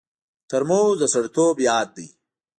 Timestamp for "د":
0.99-1.03